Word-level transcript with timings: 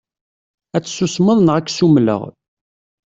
Ad 0.75 0.83
tsusmeḍ 0.85 1.39
neɣ 1.41 1.55
ad 1.57 1.65
k-ssumleɣ. 1.67 2.21